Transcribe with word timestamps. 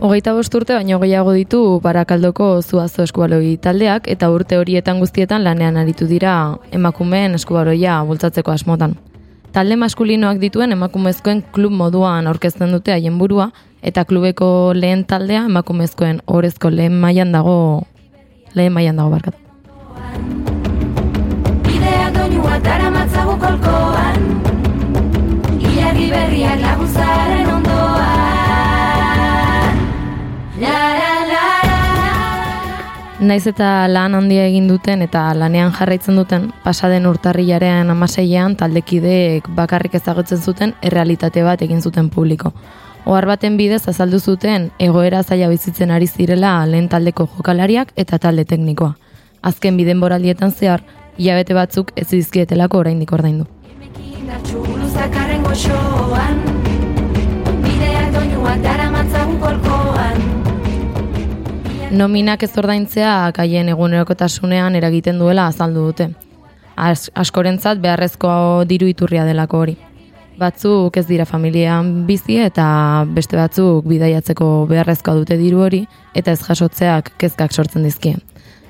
Hogeita 0.00 0.32
bost 0.32 0.54
urte 0.56 0.72
baino 0.72 0.96
gehiago 0.96 1.32
ditu 1.36 1.58
Barakaldoko 1.84 2.46
zuazo 2.62 3.02
eskubaloi 3.04 3.58
taldeak 3.60 4.06
eta 4.08 4.30
urte 4.32 4.56
horietan 4.56 4.96
guztietan 5.02 5.44
lanean 5.44 5.76
aritu 5.76 6.06
dira 6.08 6.56
emakumeen 6.72 7.36
eskubaloia 7.36 7.98
bultzatzeko 8.08 8.54
asmotan. 8.54 8.94
Talde 9.52 9.76
maskulinoak 9.76 10.40
dituen 10.40 10.72
emakumezkoen 10.72 11.42
klub 11.52 11.76
moduan 11.82 12.32
aurkezten 12.32 12.72
dute 12.72 12.96
haien 12.96 13.18
burua 13.20 13.50
eta 13.82 14.06
klubeko 14.08 14.72
lehen 14.74 15.04
taldea 15.04 15.44
emakumezkoen 15.52 16.24
orezko 16.26 16.72
lehen 16.72 16.96
mailan 17.04 17.36
dago 17.36 17.58
lehen 18.54 18.72
mailan 18.72 18.96
dago 18.96 19.10
barkatu. 19.10 19.38
Bidea 21.68 22.10
doinua 22.16 22.58
dara 22.64 22.90
matzagu 22.90 23.36
kolkoan 23.36 24.28
Ilargi 25.60 26.08
berriak 26.16 26.60
laguzaren 26.64 27.59
Naiz 33.20 33.44
eta 33.50 33.84
lan 33.84 34.14
handia 34.16 34.46
egin 34.48 34.64
duten 34.70 35.02
eta 35.04 35.26
lanean 35.36 35.74
jarraitzen 35.76 36.16
duten, 36.16 36.46
pasaden 36.64 37.04
urtarrilaren 37.04 37.90
amaseian 37.92 38.54
taldekideek 38.56 39.50
bakarrik 39.58 39.98
ezagutzen 39.98 40.40
zuten 40.40 40.72
errealitate 40.80 41.42
bat 41.44 41.60
egin 41.60 41.82
zuten 41.84 42.08
publiko. 42.08 42.54
Ohar 43.04 43.26
baten 43.28 43.58
bidez 43.58 43.82
azaldu 43.92 44.20
zuten 44.20 44.70
egoera 44.78 45.20
zaila 45.22 45.50
bizitzen 45.52 45.90
ari 45.90 46.08
zirela 46.08 46.54
lehen 46.64 46.88
taldeko 46.88 47.28
jokalariak 47.36 47.92
eta 47.94 48.18
talde 48.18 48.46
teknikoa. 48.46 48.94
Azken 49.42 49.76
biden 49.76 50.00
boraldietan 50.00 50.52
zehar, 50.52 50.80
hilabete 51.18 51.54
batzuk 51.54 51.92
ez 51.96 52.08
dizkietelako 52.08 52.78
oraindik 52.78 53.12
ordaindu. 53.12 53.44
Bideak 57.68 58.12
doinuak 58.16 58.62
dara 58.64 58.89
Nominak 61.90 62.44
ez 62.46 62.52
ordaintzea 62.54 63.32
haien 63.42 63.68
egunerokotasunean 63.72 64.76
eragiten 64.78 65.16
duela 65.18 65.48
azaldu 65.50 65.88
dute. 65.88 66.04
As, 66.78 67.10
askorentzat 67.18 67.80
beharrezko 67.82 68.30
diru 68.70 68.86
iturria 68.86 69.24
delako 69.26 69.64
hori. 69.64 69.74
Batzuk 70.38 70.96
ez 70.96 71.04
dira 71.08 71.26
familian 71.26 71.90
bizi 72.06 72.36
eta 72.44 72.68
beste 73.10 73.36
batzuk 73.36 73.88
bidaiatzeko 73.90 74.68
beharrezkoa 74.70 75.16
dute 75.18 75.36
diru 75.40 75.64
hori 75.66 75.82
eta 76.14 76.30
ez 76.30 76.38
jasotzeak 76.46 77.10
kezkak 77.18 77.52
sortzen 77.52 77.82
dizkie. 77.82 78.14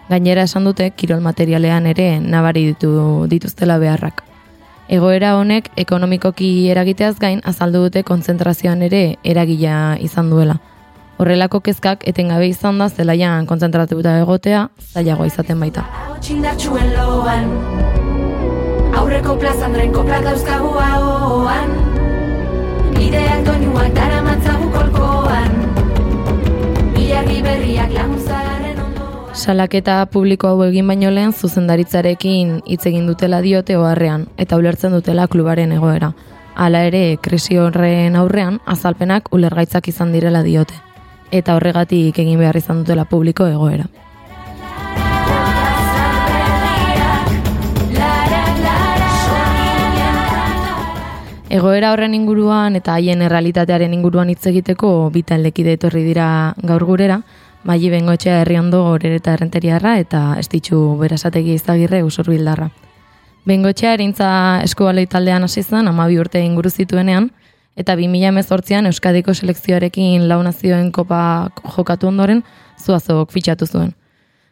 Gainera 0.08 0.48
esan 0.48 0.64
dute 0.64 0.88
kirol 0.96 1.20
materialean 1.20 1.92
ere 1.92 2.08
nabari 2.24 2.64
ditu 2.72 3.28
dituztela 3.28 3.76
beharrak. 3.84 4.24
Egoera 4.88 5.36
honek 5.36 5.68
ekonomikoki 5.76 6.70
eragiteaz 6.72 7.18
gain 7.20 7.44
azaldu 7.44 7.84
dute 7.84 8.02
kontzentrazioan 8.02 8.80
ere 8.88 9.04
eragila 9.22 9.98
izan 10.00 10.32
duela. 10.32 10.56
Horrelako 11.20 11.58
kezkak 11.60 12.06
etengabe 12.08 12.46
izan 12.48 12.78
da 12.80 12.86
zelaian 12.88 13.44
kontzentratuta 13.48 14.14
egotea 14.22 14.62
zailagoa 14.94 15.26
izaten 15.28 15.60
baita. 15.60 15.84
Aurreko 19.00 19.36
plazan 19.42 19.76
drenko 19.76 20.06
plak 20.08 20.24
dauzkagu 20.24 20.72
ahoan. 20.86 21.76
Bideak 22.96 23.44
doinuak 23.50 23.92
dara 24.00 24.22
matzagu 24.24 24.72
kolkoan. 24.72 25.60
Ilargi 26.96 27.38
berriak 27.44 27.94
laguzaren 28.00 28.82
ondoan. 28.88 29.30
Salaketa 29.44 30.00
publiko 30.08 30.54
hau 30.54 30.64
egin 30.72 30.88
baino 30.88 31.12
lehen 31.12 31.36
zuzendaritzarekin 31.36 32.60
hitz 32.64 32.84
egin 32.88 33.08
dutela 33.12 33.44
diote 33.44 33.76
oharrean 33.76 34.30
eta 34.38 34.56
ulertzen 34.56 34.96
dutela 34.96 35.28
klubaren 35.28 35.76
egoera. 35.76 36.14
Hala 36.56 36.86
ere, 36.88 37.18
krisi 37.20 37.60
horren 37.60 38.16
aurrean 38.16 38.62
azalpenak 38.64 39.34
ulergaitzak 39.36 39.92
izan 39.92 40.16
direla 40.16 40.42
diote 40.42 40.86
eta 41.30 41.56
horregatik 41.56 42.18
egin 42.18 42.38
behar 42.38 42.56
izan 42.56 42.82
dutela 42.82 43.04
publiko 43.04 43.46
egoera. 43.46 43.86
Egoera 51.50 51.90
horren 51.90 52.14
inguruan 52.14 52.76
eta 52.78 52.94
haien 52.94 53.22
errealitatearen 53.26 53.94
inguruan 53.94 54.28
hitz 54.30 54.44
egiteko 54.46 55.10
bi 55.10 55.24
taldekide 55.26 55.72
etorri 55.74 56.04
dira 56.06 56.26
gaur 56.62 56.84
gurera, 56.86 57.22
Maili 57.64 57.90
Bengotxea 57.90 58.38
Herriondo 58.40 58.84
Gorere 58.84 59.18
eta 59.18 59.34
Errenteriarra 59.34 59.98
eta 60.00 60.20
Estitxu 60.40 60.78
Berasategi 61.00 61.58
Izagirre 61.58 62.04
Usurbildarra. 62.06 62.70
Bengotxea 63.44 63.92
erintza 63.98 64.30
eskubaloi 64.64 65.06
taldean 65.10 65.44
hasi 65.44 65.62
zen 65.62 65.90
12 65.90 66.20
urte 66.22 66.40
inguru 66.44 66.70
zituenean 66.70 67.30
eta 67.76 67.96
2018an 67.96 68.86
Euskadiko 68.86 69.34
selekzioarekin 69.34 70.28
launazioen 70.28 70.92
kopa 70.92 71.50
jokatu 71.76 72.08
ondoren 72.08 72.44
zuazok 72.78 73.32
fitxatu 73.32 73.66
zuen. 73.66 73.94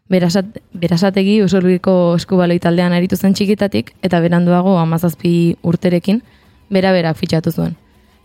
Berasat, 0.09 0.47
berasategi 0.73 1.43
usurbiko 1.45 2.15
eskubaloi 2.17 2.59
taldean 2.59 2.95
aritu 2.97 3.17
zen 3.17 3.35
txikitatik 3.35 3.93
eta 4.03 4.21
beranduago 4.25 4.79
amazazpi 4.79 5.57
urterekin 5.63 6.23
bera 6.71 6.93
berak 6.93 7.17
fitxatu 7.17 7.53
zuen. 7.53 7.77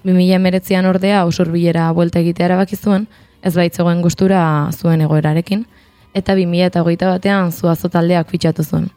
2019an 0.06 0.88
ordea 0.88 1.26
usurbilera 1.26 1.92
buelta 1.96 2.20
egitea 2.20 2.46
erabaki 2.52 2.76
zuen, 2.76 3.08
ez 3.44 3.54
baitzegoen 3.56 4.02
gustura 4.02 4.70
zuen 4.72 5.02
egoerarekin, 5.02 5.66
eta 6.14 6.36
2008 6.36 7.06
batean 7.10 7.52
zuazo 7.52 7.90
taldeak 7.90 8.30
fitxatu 8.30 8.64
zuen. 8.64 8.90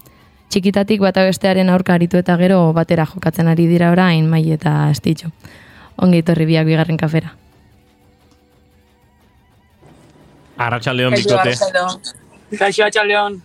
Txikitatik 0.50 1.00
bata 1.02 1.24
bestearen 1.26 1.70
aurka 1.70 1.94
aritu 1.94 2.18
eta 2.20 2.36
gero 2.38 2.72
batera 2.72 3.06
jokatzen 3.06 3.48
ari 3.50 3.66
dira 3.66 3.90
orain 3.90 4.28
mai 4.30 4.44
eta 4.54 4.90
estitxo. 4.90 5.32
Ongi 6.02 6.22
etorri 6.24 6.46
biak 6.46 6.66
bigarren 6.68 6.96
kafera. 7.00 7.32
Arratxaldeon, 10.56 11.14
bikote. 11.16 11.52
Kaixo 12.56 12.84
atxaldeon. 12.86 13.40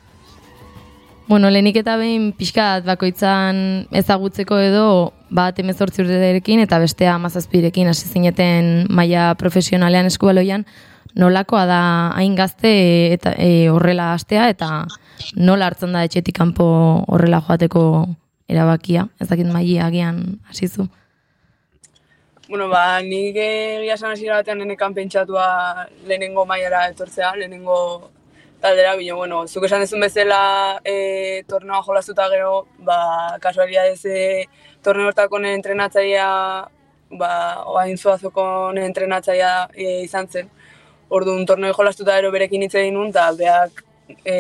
Bueno, 1.32 1.50
lehenik 1.50 1.78
eta 1.80 1.96
behin 1.96 2.32
pixkat 2.36 2.84
bakoitzan 2.84 3.60
ezagutzeko 3.96 4.58
edo 4.60 4.86
bat 5.32 5.60
emezortzi 5.64 6.04
urterekin 6.04 6.60
eta 6.60 6.80
bestea 6.82 7.14
amazazpirekin 7.16 7.88
hasi 7.88 8.10
zineten 8.10 8.88
maila 8.92 9.30
profesionalean 9.40 10.10
eskubaloian, 10.10 10.66
nolakoa 11.16 11.66
da 11.70 11.82
hain 12.20 12.36
gazte 12.36 12.74
eta 13.16 13.32
e, 13.40 13.70
horrela 13.72 14.12
hastea 14.16 14.50
eta 14.52 14.72
nola 15.36 15.70
hartzen 15.72 15.96
da 15.96 16.04
etxetik 16.08 16.36
kanpo 16.36 16.68
horrela 17.08 17.40
joateko 17.48 17.84
erabakia, 18.52 19.08
ez 19.20 19.30
dakit 19.32 19.48
maila 19.48 19.88
agian 19.88 20.24
hasi 20.50 20.68
zu. 20.68 20.90
Bueno, 22.52 22.68
ba, 22.68 23.00
nik 23.00 23.38
egia 23.40 23.94
esan 23.96 24.12
hasiera 24.12 24.42
batean 24.42 24.58
nenekan 24.60 24.92
pentsatua 24.92 25.44
lehenengo 26.10 26.44
mailara 26.46 26.82
etortzea, 26.90 27.30
lehenengo 27.40 27.78
taldera, 28.60 28.98
bine, 29.00 29.14
bueno, 29.16 29.38
zuk 29.48 29.64
esan 29.70 29.80
dezun 29.86 30.04
bezala 30.04 30.40
e, 30.84 31.46
torneoa 31.48 31.80
jolastuta 31.86 32.26
gero, 32.34 32.66
ba, 32.90 32.98
kasualidadez 33.46 34.04
e, 34.04 34.18
torneo 34.84 35.08
hortako 35.08 35.40
nire 35.40 35.56
entrenatzaia, 35.62 36.28
ba, 37.22 37.32
oain 37.72 37.96
zuazoko 37.96 38.44
nire 38.76 38.90
entrenatzaia 38.92 39.54
e, 39.72 40.02
izan 40.10 40.28
zen. 40.28 40.52
Orduan, 41.08 41.48
torneo 41.48 41.72
jolastuta 41.80 42.20
gero 42.20 42.34
berekin 42.36 42.68
hitz 42.68 42.76
egin 42.84 43.00
nun, 43.00 43.16
eta 43.16 43.30
beak, 43.40 43.86
e, 44.26 44.36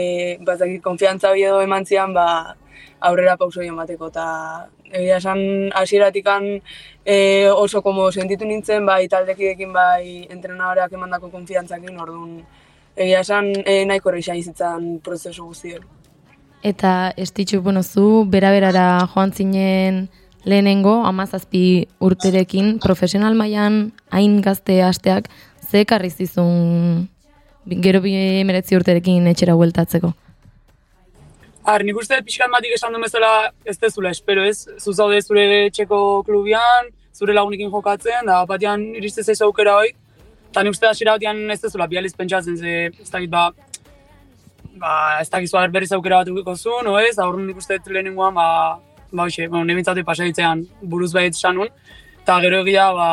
bazakit, 0.52 0.84
konfiantza 0.84 1.32
biedo 1.40 1.64
eman 1.64 1.88
zian, 1.88 2.12
ba, 2.20 2.28
aurrera 3.00 3.38
pauso 3.38 3.62
bateko, 3.76 4.08
eta 4.08 4.68
egia 4.92 5.18
esan 5.18 5.72
hasieratikan 5.74 6.62
e, 7.06 7.50
oso 7.50 7.82
komo 7.82 8.12
sentitu 8.12 8.46
nintzen, 8.46 8.86
bai 8.86 9.08
taldekidekin 9.08 9.74
bai 9.74 10.28
entrenadoreak 10.30 10.92
emandako 10.94 11.30
konfiantzakin, 11.30 12.00
orduan 12.00 12.42
egia 12.96 13.22
esan 13.22 13.54
e, 13.66 13.86
nahiko 13.86 14.10
errexan 14.10 14.38
izitzan 14.38 15.00
prozesu 15.04 15.46
guztien. 15.46 15.84
Eta 16.64 17.14
estitxu, 17.18 17.62
bueno, 17.62 17.82
zu, 17.84 18.26
bera-berara 18.30 19.08
joan 19.14 19.32
zinen 19.34 20.10
lehenengo, 20.44 21.06
amazazpi 21.06 21.88
urterekin, 22.00 22.78
profesional 22.80 23.36
mailan 23.36 23.92
hain 24.10 24.42
gazte 24.42 24.82
hasteak, 24.84 25.30
ze 25.70 25.82
ekarri 25.86 26.10
zizun 26.10 27.08
gero 27.66 28.02
bi 28.02 28.14
emeretzi 28.42 28.76
urterekin 28.76 29.28
etxera 29.32 29.56
bueltatzeko? 29.56 30.14
Ar, 31.64 31.84
nik 31.86 31.98
uste 32.02 32.18
pixkat 32.26 32.50
matik 32.50 32.74
esan 32.74 32.94
duen 32.94 33.04
bezala 33.06 33.52
ez 33.70 33.76
dezula, 33.78 34.10
espero 34.10 34.42
ez, 34.50 34.66
zuzaude 34.82 35.20
zure 35.22 35.44
txeko 35.70 36.24
klubian, 36.26 36.90
zure 37.14 37.36
lagunekin 37.38 37.70
jokatzen, 37.70 38.26
da 38.26 38.40
batean 38.50 38.88
iriste 38.98 39.22
zaizu 39.22 39.46
aukera 39.46 39.76
hoi, 39.78 39.92
eta 40.50 40.64
nik 40.66 40.74
uste 40.74 40.90
hasiera 40.90 41.14
batean 41.20 41.44
ez 41.54 41.60
dezula, 41.62 41.86
bializ 41.92 42.16
pentsatzen 42.18 42.58
ze, 42.58 42.74
ez 42.90 43.10
dakit 43.14 43.30
ba, 43.30 43.52
ba, 44.82 44.96
ez 45.22 45.30
dakit 45.30 45.54
zuar 45.54 45.70
berriz 45.70 45.92
aukera 45.94 46.24
bat 46.24 46.34
ukiko 46.34 46.58
zuen, 46.58 46.90
no 46.90 46.98
ez, 46.98 47.14
aurrun 47.22 47.46
nik 47.46 47.62
uste 47.62 47.78
lehenengoan, 47.86 48.34
ba, 48.34 48.48
ba, 49.12 49.28
hoxe, 49.28 49.46
bueno, 49.46 49.64
nebintzate 49.70 50.02
pasaitzean 50.08 50.66
buruz 50.82 51.14
baiet 51.14 51.38
esan 51.38 51.62
nun, 51.62 51.70
eta 52.24 52.42
gero 52.42 52.66
egia, 52.66 52.90
ba, 52.98 53.10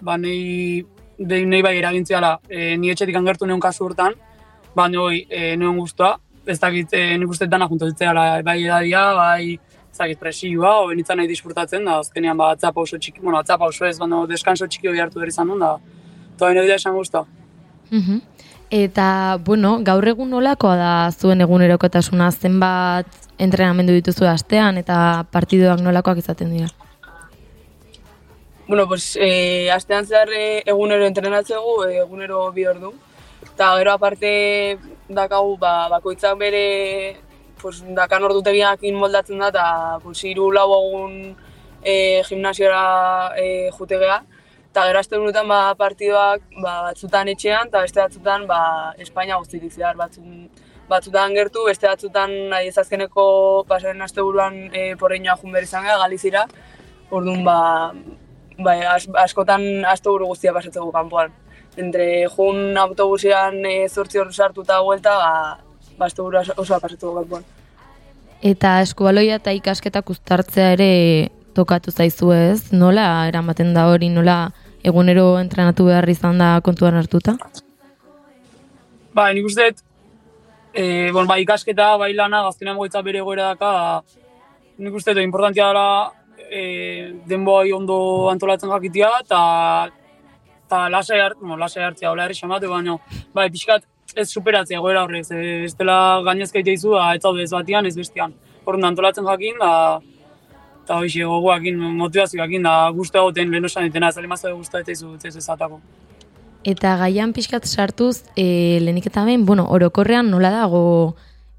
ba, 0.00 0.16
nei, 0.16 0.80
de, 1.18 1.44
nei 1.44 1.60
bai 1.60 1.76
eragintziala, 1.76 2.38
e, 2.48 2.76
ni 2.80 2.88
etxetik 2.94 3.20
angertu 3.20 3.44
neon 3.44 3.60
kasu 3.60 3.84
hortan, 3.84 4.16
ba, 4.72 4.88
noi, 4.88 5.26
e, 5.28 5.58
neon 5.60 5.76
guztua, 5.84 6.16
ez 6.46 6.58
dakit 6.60 6.92
e, 6.94 7.02
nik 7.18 7.30
uste 7.30 7.48
dana 7.50 7.68
juntatzea 7.68 8.12
bai 8.44 8.58
edadia, 8.64 9.02
bai 9.14 9.58
ez 9.96 9.98
dakit 9.98 10.20
presioa, 10.20 10.80
o 10.82 10.88
benitzen 10.90 11.18
nahi 11.18 11.28
disfrutatzen 11.30 11.84
da, 11.84 11.98
azkenean 12.04 12.36
ba 12.36 12.52
atzapa 12.54 12.80
oso 12.80 12.98
txiki, 12.98 13.20
bueno, 13.22 13.38
atzapa 13.38 13.66
oso 13.66 13.86
ez, 13.86 13.96
baina 13.98 14.24
deskanso 14.28 14.66
txiki 14.66 14.88
hori 14.88 15.00
hartu 15.00 15.20
behar 15.20 15.32
izan 15.32 15.52
duen 15.52 15.64
da, 15.64 15.76
baina 16.40 16.64
bidea 16.64 16.80
esan 16.82 16.94
guztua. 16.94 17.26
Mhm. 17.90 18.20
Eta, 18.76 19.38
bueno, 19.46 19.76
gaur 19.86 20.08
egun 20.10 20.32
nolakoa 20.34 20.74
da 20.76 20.94
zuen 21.12 21.40
egunerokotasuna 21.40 22.32
zenbat 22.32 23.06
entrenamendu 23.38 23.94
dituzu 23.94 24.26
astean 24.26 24.80
eta 24.80 24.96
partidoak 25.30 25.80
nolakoak 25.84 26.18
izaten 26.18 26.50
dira? 26.50 26.72
Bueno, 28.66 28.88
pues, 28.88 29.16
eh, 29.20 29.70
astean 29.70 30.06
zehar 30.06 30.28
eh, 30.34 30.62
egunero 30.66 31.06
entrenatzegu, 31.06 31.84
egunero 32.02 32.50
bi 32.52 32.66
ordu. 32.66 32.92
Eta 33.54 33.76
gero 33.78 33.92
aparte 33.92 34.78
dakagu, 35.08 35.56
ba, 35.58 35.88
bakoitzak 35.88 36.38
bere 36.38 37.16
pues, 37.60 37.82
dakan 37.96 38.28
ordutegiakin 38.28 38.96
moldatzen 38.96 39.38
da, 39.38 39.48
eta 39.48 39.66
pues, 40.02 40.22
iru 40.24 40.50
lau 40.52 40.68
egun 40.78 41.36
eh, 41.82 42.22
gimnasiora 42.28 43.32
eh, 43.36 43.70
jutegea. 43.78 44.22
Eta 44.70 44.84
gero 44.90 45.00
azte 45.00 45.16
honetan 45.16 45.48
ba, 45.48 45.74
partidoak 45.78 46.42
ba, 46.60 46.74
batzutan 46.90 47.30
etxean, 47.32 47.70
eta 47.70 47.80
beste 47.86 48.02
batzutan 48.02 48.46
ba, 48.46 48.60
Espainia 49.00 49.38
guztitik 49.40 49.72
zehar. 49.72 49.96
Batzun, 49.96 50.50
batzutan 50.90 51.32
gertu, 51.34 51.64
beste 51.66 51.88
batzutan 51.88 52.34
nahi 52.50 52.68
ez 52.68 52.76
azkeneko 52.78 53.64
pasaren 53.68 54.02
aste 54.04 54.20
buruan 54.22 54.66
e, 54.74 54.94
porreinoa 55.00 55.38
jun 55.40 55.56
izan 55.62 55.86
gara, 55.88 55.98
galizira. 56.02 56.44
Orduan, 57.10 57.42
ba, 57.46 57.56
as, 58.92 59.06
askotan 59.24 59.84
aste 59.84 60.10
buru 60.10 60.26
guztia 60.26 60.52
pasatzeko 60.52 60.92
kanpoan. 60.92 61.32
Entre 61.76 62.26
jun 62.32 62.76
autobusean 62.80 63.60
e, 63.68 63.88
zortzi 63.88 64.18
hor 64.18 64.32
sartu 64.32 64.64
eta 64.64 64.80
huelta, 64.80 65.16
ba, 65.20 65.32
ba 65.98 66.06
aste 66.08 66.22
buru 66.22 66.40
osoa 66.40 66.80
pasatzeko 66.80 67.14
kanpoan. 67.20 67.44
Eta 68.42 68.80
eskubaloia 68.84 69.38
eta 69.40 69.52
ikasketak 69.56 70.10
uztartzea 70.12 70.72
ere 70.76 70.90
tokatu 71.56 71.90
zaizu 71.90 72.32
ez? 72.36 72.72
Nola 72.72 73.26
eramaten 73.28 73.72
da 73.74 73.86
hori, 73.90 74.08
nola 74.12 74.50
egunero 74.84 75.38
entrenatu 75.40 75.88
behar 75.88 76.08
izan 76.08 76.38
da 76.38 76.56
kontuan 76.64 76.96
hartuta? 77.00 77.36
Ba, 79.16 79.30
nik 79.32 79.48
uste 79.48 79.70
e, 80.76 81.10
bon, 81.12 81.26
bai 81.26 81.40
ikasketa, 81.42 81.94
bai 82.00 82.12
lana, 82.14 82.44
gaztenean 82.46 82.76
goitza 82.76 83.02
bere 83.02 83.24
goera 83.24 83.54
daka, 83.54 84.02
nik 84.78 84.94
uste 84.94 85.16
importantia 85.22 85.70
dela 85.72 85.88
e, 86.50 87.12
denboi 87.28 87.72
ondo 87.72 88.28
antolatzen 88.30 88.70
jakitia, 88.70 89.10
eta 89.24 89.40
eta 90.66 90.88
lasai 90.90 91.20
hart, 91.22 91.42
no, 91.42 91.56
lasai 91.56 91.84
hartzea, 91.86 92.10
hola 92.10 92.26
herri 92.26 92.34
xamatu, 92.34 92.70
baina, 92.70 92.96
bai, 93.34 93.48
pixkat, 93.54 93.86
ez 94.16 94.28
superatzea 94.30 94.80
goera 94.80 95.04
horrek, 95.04 95.24
ze, 95.24 95.38
ez 95.64 95.74
dela 95.78 96.22
gainezka 96.26 96.60
iteizu, 96.62 96.94
da, 96.96 97.12
ez 97.14 97.22
zaude 97.22 97.44
ez 97.44 97.52
batian, 97.52 97.86
ez 97.86 97.96
bestian. 97.96 98.34
Horren 98.66 98.88
antolatzen 98.88 99.26
jakin, 99.28 99.60
da, 99.62 100.00
eta 100.82 100.98
hoxe 101.02 101.26
gogoakin, 101.26 101.78
motivazioakin, 102.00 102.66
da 102.66 102.74
guztu 102.96 103.22
egoten 103.22 103.54
lehen 103.54 103.70
osan 103.70 103.86
ditena, 103.86 104.10
ez 104.10 104.18
alimazio 104.18 104.56
guztu 104.56 104.82
eta 104.82 104.94
izu, 104.94 105.14
ez 105.22 105.36
ezatako. 105.36 105.80
Eta 106.66 106.96
gaian 106.98 107.32
pixkat 107.34 107.66
sartuz, 107.66 108.24
e, 108.34 108.78
lehenik 108.82 109.06
eta 109.12 109.22
ben, 109.26 109.46
bueno, 109.46 109.68
orokorrean 109.70 110.32
nola 110.32 110.50
dago 110.50 110.82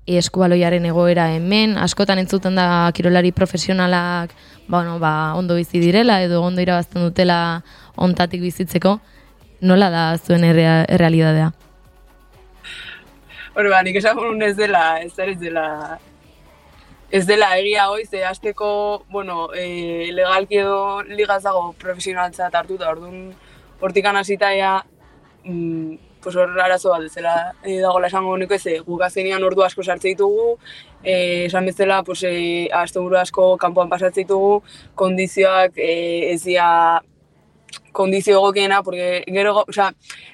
e, 0.03 0.17
eskubaloiaren 0.19 0.83
egoera 0.89 1.29
hemen, 1.35 1.77
askotan 1.79 2.19
entzuten 2.19 2.59
da 2.59 2.89
kirolari 2.95 3.31
profesionalak, 3.31 4.35
bueno, 4.67 4.99
ba, 4.99 5.35
ondo 5.35 5.55
bizi 5.55 5.79
direla 5.79 6.19
edo 6.23 6.41
ondo 6.43 6.63
irabazten 6.63 7.05
dutela 7.07 7.63
ontatik 7.97 8.41
bizitzeko, 8.41 8.97
nola 9.61 9.89
da 9.89 10.03
zuen 10.17 10.43
errea, 10.43 10.83
errealidadea? 10.87 11.51
Hore, 13.57 13.69
ba, 13.73 13.81
nik 13.81 13.95
esan 13.97 14.41
ez 14.45 14.55
dela, 14.55 14.99
ez 15.01 15.13
ez 15.17 15.39
dela, 15.39 15.97
ez 17.09 17.25
dela 17.25 17.57
egia 17.57 17.89
hoi, 17.89 18.05
ze 18.05 18.23
hasteko, 18.23 19.05
bueno, 19.09 19.49
e, 19.53 20.11
legalki 20.13 20.59
edo 20.61 21.01
ligaz 21.03 21.41
dago 21.43 21.73
profesionaltza 21.79 22.51
hartuta, 22.53 22.89
orduan 22.89 23.33
hortikan 23.79 24.15
hasita 24.15 24.51
ja, 24.53 24.83
mm, 25.43 25.95
pues 26.21 26.35
hor 26.35 26.59
arazo 26.59 26.91
bat 26.91 27.03
ezela 27.07 27.53
e, 27.63 27.79
dagoela 27.79 28.07
esango 28.11 28.35
honeko 28.35 28.53
ez, 28.53 28.81
guk 28.85 29.01
azkenean 29.01 29.43
ordu 29.43 29.63
asko 29.63 29.83
sartze 29.83 30.09
ditugu, 30.09 30.57
e, 31.03 31.45
esan 31.45 31.65
bezala, 31.65 32.03
pues, 32.03 32.23
e, 32.23 32.67
asko 32.71 33.57
kanpoan 33.57 33.89
pasatzen 33.89 34.25
ditugu, 34.25 34.61
kondizioak 34.95 35.77
e, 35.77 36.33
ez 36.33 36.43
dira 36.43 37.01
kondizio 37.91 38.37
egokiena, 38.37 38.83
porque 38.83 39.23
gero, 39.27 39.65
o 39.67 39.73
sea, 39.73 39.93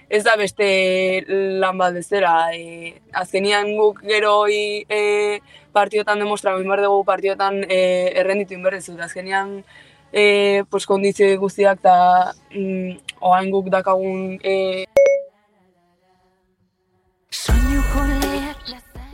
ez 0.09 0.23
da 0.23 0.35
beste 0.35 1.23
lan 1.27 1.77
bat 1.77 1.93
bezala. 1.95 2.51
E, 2.51 2.99
azkenian 3.13 3.71
guk 3.77 4.01
gero 4.03 4.45
e, 4.49 5.39
partiotan 5.71 6.19
demostra, 6.19 6.55
behar 6.57 6.83
dugu 6.83 7.05
partiotan 7.05 7.63
e, 7.69 8.11
errenditu 8.19 8.53
inberrezu. 8.53 8.97
Azkenian, 8.99 9.63
e, 10.11 10.63
pues, 10.69 10.85
kondizio 10.85 11.27
guztiak 11.39 11.79
eta 11.79 12.33
mm, 12.51 13.17
oain 13.21 13.49
guk 13.51 13.71
dakagun... 13.71 14.39
E... 14.43 14.85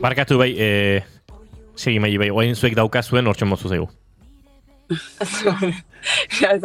Barkatu 0.00 0.38
bai, 0.40 0.54
e, 0.58 1.04
segi 1.76 2.00
mai 2.00 2.16
bai, 2.18 2.30
oain 2.34 2.56
zuek 2.56 2.74
daukazuen 2.74 3.30
hortxe 3.30 3.46
mozu 3.46 3.70
zego. 3.70 3.90
ja, 6.40 6.50
ez 6.50 6.62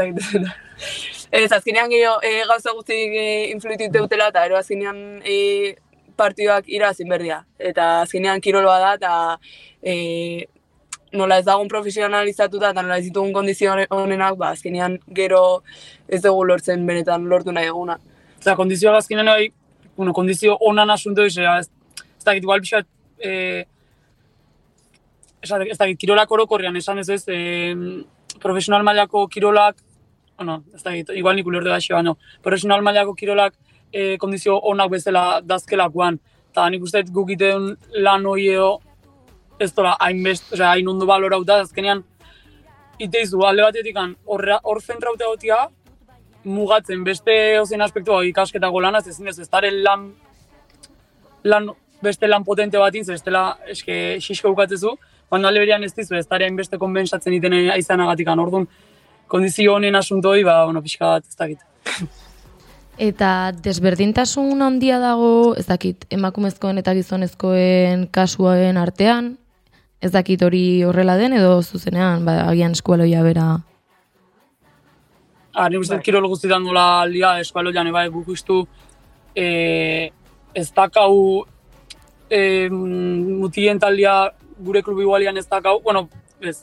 Ez, 1.35 1.51
azkenean 1.51 1.89
gehiago 1.91 2.21
e, 2.23 2.45
gauza 2.47 2.71
guztik 2.71 3.15
e, 3.19 3.23
influitu 3.51 3.89
dutela 3.91 4.29
eta 4.31 4.45
ero 4.47 4.55
azkenean 4.55 4.99
e, 5.27 5.75
partioak 6.15 6.69
irazin 6.71 7.09
berdia. 7.11 7.41
Eta 7.59 7.87
azkenean 8.05 8.39
kiroloa 8.43 8.77
da 8.79 8.91
eta 8.95 9.15
e, 9.83 9.95
nola 11.19 11.41
ez 11.41 11.45
dagoen 11.47 11.67
profesionalizatuta 11.71 12.71
eta 12.71 12.83
nola 12.85 13.01
ez 13.01 13.07
ditugun 13.09 13.33
kondizio 13.35 13.75
honenak, 13.97 14.37
ba, 14.39 14.53
azkenean 14.55 14.95
gero 15.19 15.41
ez 16.07 16.21
dugu 16.23 16.45
lortzen 16.47 16.87
benetan 16.87 17.27
lortu 17.31 17.51
nahi 17.55 17.67
eguna. 17.71 17.97
Eta 18.39 18.55
kondizioa 18.55 18.95
azkenean 19.01 19.27
nahi, 19.33 19.51
bueno, 19.97 20.13
kondizio 20.15 20.55
onan 20.69 20.93
asunto 20.95 21.25
ez, 21.27 21.35
ez, 21.38 21.67
ez 22.05 22.23
dakit 22.23 22.47
igual 22.47 22.63
pixat, 22.63 22.88
e, 23.19 23.65
ez 25.43 25.51
dakit, 25.51 25.99
kirolak 25.99 26.31
orokorrean 26.31 26.79
esan 26.79 27.03
ez 27.03 27.09
ez, 27.09 27.23
e, 27.27 27.41
profesional 28.39 28.88
mailako 28.88 29.27
kirolak 29.27 29.83
bueno, 30.37 30.63
ez 30.73 30.83
da, 30.83 30.95
igual 30.95 31.35
nik 31.35 31.47
ulerde 31.47 31.69
gaxi, 31.69 31.93
no. 32.03 32.17
profesional 32.43 32.81
mailako 32.81 33.15
kirolak 33.15 33.53
e, 33.91 34.17
kondizio 34.17 34.57
onak 34.57 34.89
bezala 34.91 35.41
dazkelakoan, 35.43 36.19
eta 36.51 36.67
nik 36.69 36.83
uste 36.83 37.03
guk 37.11 37.31
iten 37.35 37.75
lan 38.03 38.25
hori 38.25 38.49
edo 38.49 38.79
ez 39.59 39.71
dola 39.73 39.95
hain 39.99 40.21
best, 40.23 40.51
oza, 40.53 40.71
hain 40.73 40.87
ondo 40.87 41.05
balorauta, 41.05 41.61
azkenean 41.63 42.03
iteizu, 42.99 43.41
alde 43.43 43.63
batetik 43.63 43.97
hor 44.25 44.81
zentraute 44.81 45.25
gotia, 45.25 45.67
mugatzen 46.43 47.03
beste 47.03 47.59
ozen 47.59 47.81
aspektu 47.81 48.21
ikasketako 48.29 48.81
lanaz, 48.81 49.07
ezin 49.07 49.27
ez, 49.27 49.39
ez 49.39 49.50
lan, 49.83 50.13
lan, 51.43 51.69
beste 52.01 52.27
lan 52.27 52.43
potente 52.43 52.77
bat 52.77 52.95
inz, 52.95 53.10
ez 53.10 53.21
eske 53.67 54.17
xisko 54.19 54.50
bukatzezu, 54.50 54.95
baina 55.29 55.48
alde 55.48 55.60
berian 55.60 55.83
ez 55.83 55.93
dizu, 55.93 56.15
ez 56.15 56.27
dara 56.27 56.50
beste 56.51 56.77
konbentsatzen 56.77 57.33
iten 57.33 57.53
aizanagatik, 57.53 58.27
orduan, 58.27 58.67
kondizio 59.27 59.74
honen 59.75 59.96
asuntoi, 59.96 60.44
ba, 60.44 60.63
bueno, 60.65 60.82
pixka 60.86 61.15
bat, 61.15 61.25
ez 61.27 61.36
dakit. 61.36 61.60
Eta 62.98 63.51
desberdintasun 63.51 64.62
handia 64.63 65.00
dago, 65.03 65.55
ez 65.60 65.65
dakit, 65.67 66.05
emakumezkoen 66.15 66.79
eta 66.79 66.94
gizonezkoen 66.96 68.08
kasuaren 68.15 68.77
artean, 68.79 69.34
ez 70.00 70.12
dakit 70.13 70.44
hori 70.46 70.84
horrela 70.88 71.17
den 71.20 71.36
edo 71.36 71.58
zuzenean, 71.62 72.24
ba, 72.27 72.46
agian 72.50 72.75
eskualoia 72.77 73.24
bera? 73.25 73.48
Ah, 75.55 75.67
ni 75.70 75.79
uste, 75.79 75.98
kirol 76.03 76.27
guztietan 76.27 76.63
dola 76.67 76.86
aldia 77.01 77.38
eskualoian, 77.39 77.91
bai, 77.96 78.08
guk 78.13 78.32
ustu, 78.32 78.62
e, 79.36 80.12
ez 80.55 80.70
dakau 80.75 81.46
e, 82.29 82.70
mutien 82.72 83.79
taldia 83.79 84.32
gure 84.58 84.82
klubi 84.84 85.03
igualian 85.03 85.38
ez 85.38 85.48
dakau, 85.51 85.82
bueno, 85.84 86.08
ez, 86.39 86.62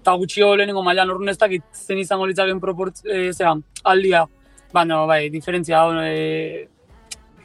eta 0.00 0.14
gutxio 0.16 0.54
lehenengo 0.56 0.82
mailan 0.82 1.10
horren 1.10 1.28
ez 1.28 1.38
dakit 1.38 1.64
zen 1.74 1.98
izango 1.98 2.26
litzaken 2.26 2.60
proportz, 2.60 3.02
e, 3.04 3.32
zera, 3.32 3.56
aldia. 3.84 4.24
Baina, 4.72 5.04
bai, 5.08 5.28
diferentzia, 5.32 5.80
e, 6.04 6.68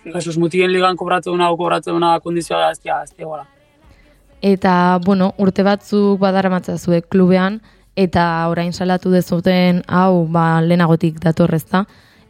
Jesus, 0.05 0.37
mutien 0.37 0.71
ligan 0.71 0.97
kobratu 0.99 1.31
duna, 1.31 1.49
kobratu 1.55 1.91
duna 1.91 2.17
kondizioa 2.19 2.59
da, 2.59 2.71
ez 2.71 2.79
dira, 2.79 3.03
ez 3.03 3.13
dira, 3.17 3.45
Eta, 4.43 4.99
bueno, 5.05 5.33
urte 5.39 5.63
batzuk 5.63 6.19
badara 6.19 6.59
zuek 6.77 7.07
klubean, 7.07 7.61
eta 7.95 8.47
orain 8.49 8.73
salatu 8.73 9.09
dezuten, 9.09 9.83
hau, 9.87 10.27
ba, 10.27 10.61
lehenagotik 10.61 11.19
datorrezta, 11.19 11.85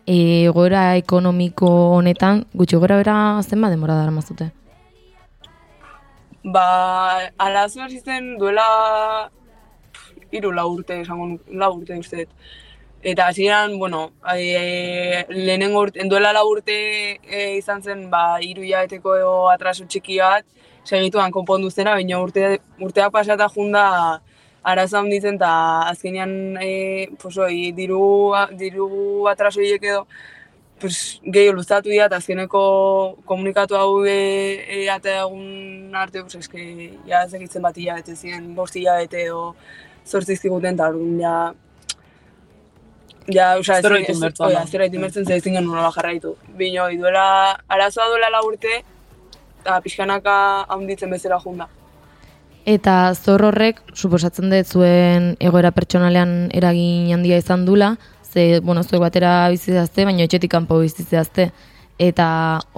e, 0.05 0.49
goera 0.53 0.95
ekonomiko 0.95 1.69
honetan, 1.97 2.45
gutxi 2.53 2.77
gora 2.77 2.97
bera 2.97 3.41
zen 3.41 3.61
ba 3.61 3.69
demora 3.69 3.95
dara 3.95 4.11
mazute? 4.11 4.51
Ba, 6.43 7.31
alazu 7.37 7.81
hasi 7.81 7.99
zen 7.99 8.37
duela 8.37 9.29
iru 10.39 10.51
lau 10.51 10.67
urte, 10.73 10.99
esango 11.01 11.37
lau 11.63 11.73
urte 11.77 11.97
uste. 11.99 12.27
Eta 13.03 13.27
hasieran, 13.27 13.77
bueno, 13.79 14.13
e, 14.33 15.25
lehenengo 15.29 15.81
urte, 15.85 15.99
enduela 16.01 16.31
lau 16.33 16.45
urte 16.51 16.75
e, 17.21 17.57
izan 17.57 17.83
zen, 17.83 18.05
ba, 18.09 18.39
iru 18.41 18.63
jaeteko 18.63 19.15
atraso 19.51 19.85
txiki 19.85 20.21
bat, 20.23 20.45
segituan 20.87 21.31
konpondu 21.31 21.69
zena, 21.71 21.97
baina 21.99 22.21
urte, 22.23 22.59
urteak 22.79 23.11
pasata 23.11 23.49
junda 23.51 23.83
arazo 24.63 25.01
handitzen, 25.01 25.35
eta 25.35 25.51
azkenean, 25.89 26.31
e, 26.63 27.09
posoi, 27.19 27.73
diru, 27.75 28.31
diru 28.59 29.27
atraso 29.27 29.59
edo, 29.61 30.05
pues, 30.79 31.19
gehiago 31.23 31.57
luzatu 31.59 31.91
dira, 31.91 32.07
eta 32.09 32.19
azkeneko 32.19 32.63
komunikatu 33.27 33.75
hau 33.79 34.05
e, 34.05 34.17
e, 34.67 34.89
ate 34.91 35.17
egun 35.21 35.95
arte, 35.95 36.23
pues, 36.23 36.39
eske, 36.39 36.63
ja, 37.07 37.23
ez 37.23 37.33
egitzen 37.33 37.63
bat 37.63 37.77
hilabete 37.77 38.15
ziren, 38.15 38.53
bost 38.55 38.75
hilabete 38.79 39.27
edo 39.27 39.55
zortzi 40.05 40.37
ziguten, 40.37 40.75
eta 40.75 40.89
orduan, 40.93 41.19
ja, 41.19 41.35
Ja, 43.31 43.53
oza, 43.57 43.77
ez, 43.77 43.83
Zerbait 43.85 44.09
ez, 44.09 44.15
inbertzen 44.17 44.45
oia, 44.45 44.59
da. 44.59 44.67
zerbait 44.67 44.93
inbertzen 44.93 45.25
ze 45.25 45.37
ezin 45.37 45.53
genuen 45.55 45.77
nola 45.77 45.91
jarraitu. 45.95 46.33
Bino, 46.59 46.89
duela, 46.99 47.55
arazoa 47.71 48.09
duela 48.11 48.29
lau 48.33 48.41
urte, 48.49 48.81
eta 49.61 49.77
pixkanaka 49.85 50.33
haunditzen 50.67 51.09
bezala 51.13 51.39
junda. 51.39 51.69
Eta 52.65 53.13
zor 53.15 53.45
horrek, 53.47 53.79
suposatzen 53.93 54.51
dut 54.51 54.67
zuen 54.67 55.33
egoera 55.39 55.71
pertsonalean 55.71 56.49
eragin 56.55 57.13
handia 57.15 57.39
izan 57.39 57.65
dula, 57.65 57.95
ze, 58.23 58.59
bueno, 58.59 58.83
zuek 58.83 59.01
batera 59.03 59.49
bizitzazte, 59.53 60.05
baina 60.05 60.27
etxetik 60.27 60.51
kanpo 60.51 60.79
bizitzazte. 60.79 61.51
Eta, 61.99 62.27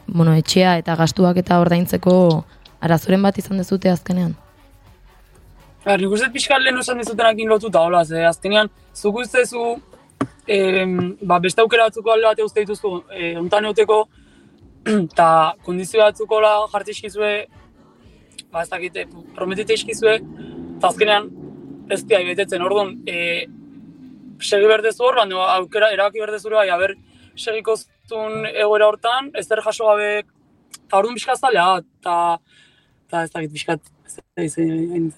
bueno, 0.07 0.33
etxea 0.35 0.77
eta 0.81 0.95
gastuak 0.99 1.37
eta 1.41 1.59
ordaintzeko 1.63 2.15
arazoren 2.81 3.23
bat 3.23 3.37
izan 3.41 3.57
dezute 3.61 3.89
azkenean. 3.89 4.35
Ba, 5.85 5.99
nik 6.01 6.13
uste 6.15 6.31
pixkat 6.33 6.63
lehen 6.65 6.81
esan 6.81 6.97
dizutenakin 6.97 7.51
lotuta, 7.51 7.83
hola, 7.85 7.99
ze 8.09 8.23
azkenean, 8.25 8.71
zuk 8.97 9.19
ustezu, 9.21 9.65
em, 10.55 10.95
ba, 11.21 11.37
beste 11.43 11.61
aukera 11.61 11.85
batzuko 11.85 12.13
alde 12.13 12.25
bate 12.25 12.41
uste 12.41 12.63
dituzu, 12.63 13.03
e, 13.13 13.27
untan 13.37 13.67
euteko, 13.69 13.99
eta 14.95 15.27
kondizio 15.67 16.01
batzuko 16.01 16.41
la 16.41 16.55
jartze 16.73 16.95
eskizue, 16.95 17.31
ba, 18.49 18.63
ez 18.63 18.69
dakite, 18.73 19.05
prometite 19.37 19.77
eskizue, 19.77 20.17
eta 20.79 20.89
azkenean, 20.89 21.29
ez 21.93 22.01
dira 22.01 22.25
betetzen, 22.31 22.65
orduan, 22.65 22.95
e, 23.05 23.45
segi 24.41 24.73
berdezu 24.73 25.05
hor, 25.05 25.21
baina 25.21 25.47
aukera, 25.59 25.93
erabaki 25.93 26.25
berdezu 26.25 26.49
bai, 26.57 26.69
haber, 26.73 26.95
segiko 27.37 27.77
zuen 28.09 28.49
egoera 28.55 28.89
hortan, 28.89 29.29
ez 29.37 29.45
der 29.53 29.61
jaso 29.61 29.93
gabe, 29.93 30.13
eta 30.79 30.97
orduan 30.97 31.21
pixka 31.21 31.37
zaila, 31.37 31.75
eta, 31.83 32.15
eta 33.05 33.27
ez 33.27 33.35
dakit 33.37 33.53
pixkat, 33.53 33.91
hain 34.37 34.49
zen. 34.49 35.11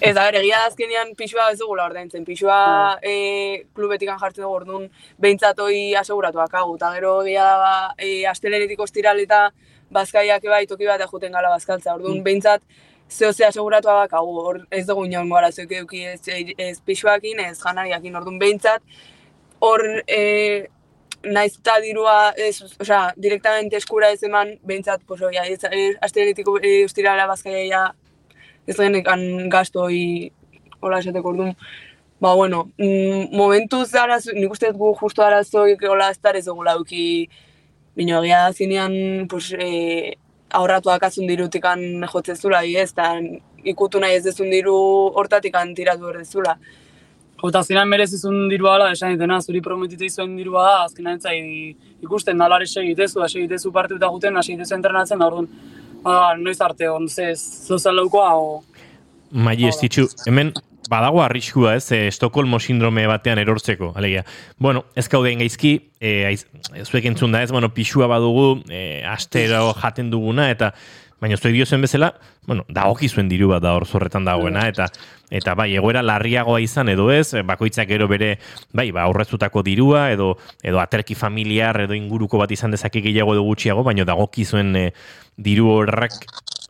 Ez 0.00 0.14
da, 0.14 0.28
egia 0.30 0.60
da 0.60 0.68
azkenean 0.68 1.12
pixua 1.18 1.50
ez 1.52 1.58
dugula 1.58 1.86
ordaintzen. 1.88 2.24
Pixua 2.24 2.58
e, 3.02 3.66
klubetikan 3.76 4.18
jartzen 4.20 4.44
dugu 4.44 4.60
orduan 4.60 4.88
behintzat 5.20 5.60
hoi 5.60 5.94
aseguratuak 6.00 6.54
hau. 6.60 6.74
Eta 6.76 6.92
gero 6.96 7.14
egia 7.22 7.44
da, 7.44 7.56
ba, 7.64 7.74
e, 7.98 8.24
astelenetik 8.30 8.80
ostiral 8.80 9.20
eta 9.22 9.48
bazkaiak 9.94 10.44
bai 10.50 10.64
toki 10.66 10.88
bat 10.90 11.04
juten 11.10 11.32
gala 11.32 11.52
bazkaltza. 11.54 11.94
Orduan 11.94 12.22
behintzat 12.24 12.62
zeo 13.10 13.32
ze 13.32 13.46
aseguratuak 13.46 14.12
hau, 14.12 14.26
hor 14.44 14.62
ez 14.70 14.86
dugu 14.86 15.04
inongo 15.06 15.36
arazoek 15.36 15.72
eduki 15.72 16.04
ez, 16.04 16.20
ez 16.58 16.78
pixuakin, 16.80 17.40
ez 17.40 17.58
janariakin. 17.60 18.16
Orduan 18.16 18.38
behintzat 18.38 18.82
hor 19.60 19.84
e, 20.06 20.68
naiz 21.24 21.54
eta 21.58 21.78
dirua, 21.82 22.32
ez, 22.36 22.58
osea, 22.80 23.12
direktamente 23.16 23.76
eskura 23.76 24.10
ez 24.12 24.22
eman, 24.26 24.54
behintzat, 24.66 25.02
pues, 25.06 25.22
oia, 25.22 25.44
ez, 25.44 25.60
ez, 25.70 25.96
astelenetik 26.04 26.48
e, 26.60 26.74
ostirala 26.84 27.26
bazkaia 27.30 27.86
ez 28.66 28.76
genekan 28.76 29.48
gastoi 29.52 30.30
hola 30.80 31.00
esateko 31.00 31.32
orduan. 31.34 31.56
Ba, 32.20 32.34
bueno, 32.34 32.70
mm, 32.78 33.34
momentuz 33.36 33.94
arazo, 33.94 34.32
nik 34.32 34.52
uste 34.52 34.70
dut 34.72 34.80
gu 34.80 34.92
justo 35.00 35.24
arazoik 35.24 35.82
hola 35.88 36.10
ez 36.10 36.18
ez 36.34 36.44
dugula 36.46 36.72
eduki 36.72 37.28
Bino, 37.94 38.18
egia 38.24 38.40
da 38.42 38.52
zinean, 38.52 39.28
pues, 39.30 39.52
e, 39.52 40.16
aurratuak 40.50 41.02
azun 41.02 41.28
dirutikan 41.28 41.80
jotzezula, 42.10 42.64
ez, 42.64 42.90
eta 42.90 43.20
ikutu 43.64 44.00
nahi 44.00 44.16
ez 44.18 44.24
dezun 44.24 44.50
diru 44.50 44.74
hortatikan 45.14 45.74
tiratu 45.74 46.08
berdezula. 46.08 46.56
Eta 47.42 47.60
azkenean 47.60 47.90
merezizun 47.90 48.46
dirua 48.48 48.76
ala, 48.78 48.90
esan 48.94 49.16
ditena, 49.16 49.40
zuri 49.42 49.60
prometite 49.64 50.06
izuen 50.06 50.36
dirua 50.38 50.62
da, 50.64 50.76
azkenean 50.86 51.18
entzai 51.18 51.38
ikusten 52.04 52.38
dalare 52.40 52.66
segitezu, 52.66 53.20
da 53.20 53.28
segitezu 53.28 53.72
parte 53.72 53.98
eta 53.98 54.08
guten, 54.12 54.38
da 54.38 54.42
segitezu 54.44 54.76
entrenatzen, 54.78 55.20
da 55.20 55.28
orduan, 55.28 55.48
ba, 56.04 56.14
noiz 56.40 56.60
arte, 56.64 56.88
on, 56.88 57.08
ze, 57.08 57.34
zozel 57.36 57.98
laukoa, 58.00 58.30
o... 58.38 58.62
Mai 59.34 59.58
ez 59.66 59.76
ditxu, 59.80 60.06
hemen 60.30 60.54
badago 60.88 61.22
arriskua 61.24 61.74
ez, 61.76 61.86
e, 61.92 62.06
Estokolmo 62.08 62.60
sindrome 62.60 63.06
batean 63.10 63.40
erortzeko, 63.42 63.92
alegia. 63.96 64.24
Bueno, 64.58 64.84
ez 64.96 65.08
gauden 65.10 65.40
gaizki, 65.42 65.74
e, 66.00 66.12
aiz, 66.28 66.44
zuek 66.84 67.08
entzun 67.10 67.34
da 67.34 67.42
ez, 67.42 67.50
bueno, 67.52 67.72
pixua 67.74 68.08
badugu, 68.10 68.62
e, 68.70 69.02
astero 69.08 69.72
jaten 69.80 70.12
duguna, 70.12 70.50
eta 70.52 70.72
baina 71.24 71.38
zuek 71.40 71.54
dio 71.56 71.66
zen 71.66 71.84
bezala, 71.84 72.12
bueno, 72.46 72.66
dagokizuen 72.68 73.30
diru 73.30 73.48
bat 73.54 73.64
da 73.64 73.72
hor 73.76 73.86
zorretan 73.88 74.26
dagoena, 74.28 74.66
eta 74.68 74.90
eta 75.30 75.54
bai, 75.54 75.70
egoera 75.74 76.02
larriagoa 76.02 76.60
izan 76.60 76.90
edo 76.92 77.10
ez, 77.12 77.32
e, 77.34 77.42
bakoitzak 77.46 77.88
gero 77.88 78.08
bere, 78.08 78.38
bai, 78.72 78.90
ba, 78.92 79.06
aurreztutako 79.08 79.62
dirua, 79.66 80.10
edo 80.12 80.34
edo 80.62 80.80
aterki 80.82 81.14
familiar, 81.14 81.80
edo 81.86 81.96
inguruko 81.96 82.38
bat 82.38 82.52
izan 82.52 82.74
dezake 82.74 83.02
gehiago 83.04 83.34
edo 83.34 83.44
gutxiago, 83.46 83.84
baina 83.86 84.04
dagokizuen 84.04 84.74
e, 84.76 84.86
diru 85.36 85.70
horrak 85.78 86.20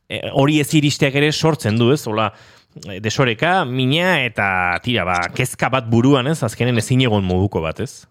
e, 0.08 0.20
hori 0.32 0.60
ez 0.60 0.70
iristeak 0.74 1.14
ere 1.20 1.32
sortzen 1.32 1.78
du, 1.78 1.90
ez? 1.92 2.02
Hola, 2.06 2.30
desoreka, 3.02 3.64
mina 3.64 4.18
eta 4.24 4.48
tira, 4.82 5.04
ba, 5.06 5.20
kezka 5.34 5.70
bat 5.70 5.86
buruan, 5.90 6.26
ez? 6.30 6.40
Azkenen 6.42 6.78
ezin 6.82 7.04
egon 7.06 7.24
moduko 7.26 7.62
bat, 7.64 7.80
ez? 7.84 8.04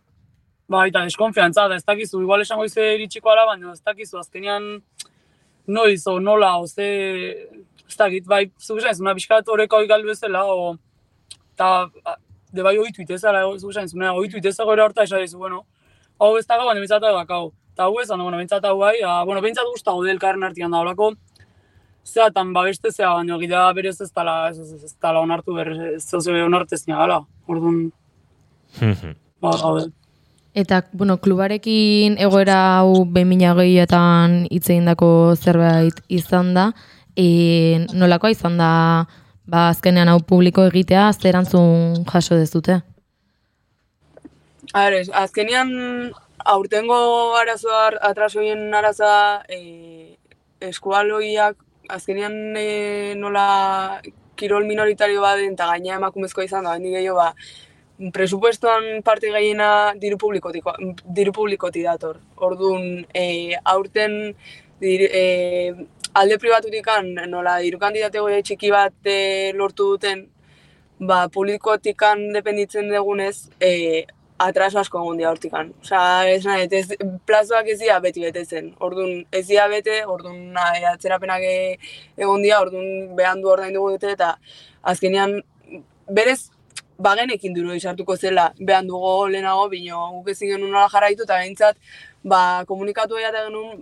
Ba, 0.72 0.86
eta 0.88 1.04
deskonfiantza, 1.04 1.68
da 1.68 1.78
ez 1.78 1.86
dakizu, 1.86 2.22
igual 2.24 2.42
esango 2.42 2.66
ize 2.66 2.94
iritsiko 2.96 3.34
ala, 3.34 3.46
baina 3.52 3.74
ez 3.74 3.82
dakizu, 3.84 4.18
azkenean 4.22 4.78
noiz, 5.68 6.02
o 6.08 6.20
nola, 6.20 6.56
o 6.60 6.68
ze, 6.68 6.88
ez 7.90 7.98
dakit, 7.98 8.28
bai, 8.28 8.46
zuk 8.60 8.80
esan, 8.82 8.96
zuna 8.96 9.16
pixkat 9.18 9.50
horreko 9.50 9.80
hori 9.80 9.90
galdu 9.92 10.12
ezela, 10.14 10.46
o, 10.46 10.76
eta, 11.54 11.90
de 12.54 12.66
bai 12.66 12.78
oitu 12.78 13.04
itezala, 13.04 13.44
zuk 13.58 13.74
esan, 13.74 13.90
zuna 13.90 14.14
oitu 14.14 14.40
itezela 14.40 14.70
gore 14.70 14.86
horta, 14.86 15.04
esan 15.04 15.40
bueno, 15.40 15.64
hau 16.20 16.38
ez 16.38 16.46
dago, 16.48 16.66
baina 16.66 16.82
bintzat 16.82 17.02
dago, 17.02 17.22
hau. 17.28 17.52
Eta 17.74 17.88
hau 17.88 18.00
ez, 18.00 18.08
baina, 18.10 18.24
bueno, 18.24 18.38
bintzat 18.38 18.66
hau 18.70 18.78
bai, 18.80 18.96
a, 19.02 19.24
bueno, 19.26 19.42
bintzat 19.42 19.70
guztago 19.72 20.04
del 20.04 20.20
karren 20.20 20.44
artian 20.44 20.72
da, 20.72 20.84
holako, 20.84 21.14
zeatan 22.06 22.54
babeste 22.54 22.92
zea, 22.92 23.14
baina 23.14 23.38
gida 23.40 23.66
berez 23.74 24.00
ez 24.02 24.12
tala, 24.12 24.50
ez, 24.50 24.60
ez, 24.60 24.84
ez 24.84 24.96
tala 25.02 25.24
onartu 25.24 25.56
berez, 25.56 25.96
ez 25.96 26.24
zeu 26.24 26.46
onartez 26.46 26.84
nia 26.88 27.00
gala, 27.00 27.24
orduan, 27.48 27.92
ba, 29.42 29.58
gaude. 29.62 29.92
Eta, 30.54 30.84
bueno, 30.94 31.18
klubarekin 31.18 32.20
egoera 32.22 32.58
hau 32.78 33.06
behin 33.10 33.40
gehiatan 33.42 34.44
hitz 34.54 34.68
egindako 34.70 35.34
zerbait 35.36 36.04
izan 36.10 36.54
da, 36.54 36.72
e, 37.16 37.86
nolakoa 37.94 38.32
izan 38.34 38.58
da, 38.58 38.72
ba, 39.46 39.68
azkenean 39.70 40.12
hau 40.12 40.20
publiko 40.28 40.66
egitea, 40.70 41.10
zer 41.14 41.32
erantzun 41.34 42.04
jaso 42.10 42.38
dezute? 42.40 42.82
A 44.74 44.88
ver, 44.90 45.04
azkenian 45.14 45.70
aurtengo 46.54 46.98
arazoa, 47.40 47.92
atrasoien 48.10 48.74
arazoa, 48.74 49.44
e, 49.50 50.18
eskualoiak, 50.64 51.58
azkenian 51.90 52.58
e, 52.58 53.14
nola 53.20 54.02
kirol 54.40 54.66
minoritario 54.66 55.22
baden 55.22 55.54
eta 55.54 55.68
gaina 55.70 56.00
emakumezkoa 56.00 56.48
izan 56.48 56.66
da, 56.66 56.78
hendik 56.78 56.98
gehiago 56.98 57.20
ba, 57.20 57.34
presupuestoan 58.16 59.04
parte 59.06 59.30
gehiena 59.32 59.94
diru 60.02 60.18
publikotik, 60.18 60.66
diru 61.16 61.34
publikoti 61.36 61.84
dator. 61.86 62.20
Orduan, 62.36 63.06
e, 63.14 63.56
aurten 63.64 64.36
dir, 64.82 65.06
e, 65.08 65.24
alde 66.14 66.38
pribatutikan 66.38 67.08
nola 67.30 67.58
diru 67.64 67.80
kandidatego 67.82 68.30
txiki 68.46 68.70
bat 68.72 69.10
e, 69.10 69.52
lortu 69.58 69.94
duten, 69.94 70.28
ba, 71.00 71.26
publikotikan 71.34 72.28
dependitzen 72.36 72.92
dugunez, 72.92 73.50
e, 73.60 74.06
atraso 74.44 74.80
asko 74.82 75.02
egon 75.02 75.18
dira 75.18 75.32
hortikan. 75.32 75.72
Osa, 75.82 76.02
ez 76.30 76.44
nahi, 76.46 76.68
ez, 76.80 76.94
plazoak 77.30 77.70
ez 77.74 77.80
dira 77.80 78.00
beti 78.04 78.26
betetzen. 78.26 78.72
Orduan, 78.86 79.24
ez 79.32 79.46
dira 79.48 79.68
bete, 79.72 80.02
orduan 80.10 80.40
nahi, 80.58 80.84
atzerapenak 80.92 81.46
egon 81.48 82.44
dira, 82.46 82.60
orduan 82.62 83.16
behan 83.18 83.42
du 83.42 83.50
ordain 83.54 83.74
dugu 83.74 83.96
dute, 83.96 84.14
eta 84.18 84.36
azkenean, 84.94 85.40
berez, 86.12 86.52
bagenekin 87.04 87.56
duro 87.56 87.74
izartuko 87.74 88.18
zela, 88.18 88.52
behan 88.60 88.90
dugu 88.92 89.16
lehenago, 89.34 89.66
bino, 89.72 90.04
guk 90.20 90.30
ezin 90.36 90.54
genuen 90.54 90.76
nola 90.76 90.90
jarraitu, 90.94 91.26
eta 91.26 91.40
behintzat, 91.42 91.98
ba, 92.24 92.42
komunikatu 92.70 93.18
egitea 93.18 93.48
genuen, 93.48 93.82